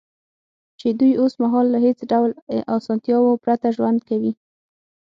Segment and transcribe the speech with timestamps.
[0.79, 2.31] چې دوی اوس مهال له هېڅ ډول
[2.77, 4.31] اسانتیاوو پرته ژوند کوي